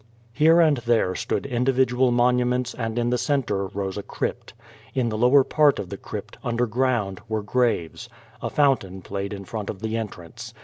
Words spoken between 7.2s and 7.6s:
were